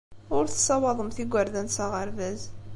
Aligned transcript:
Ur 0.35 0.43
tessawaḍemt 0.47 1.17
igerdan 1.23 1.67
s 1.75 1.77
aɣerbaz. 1.83 2.41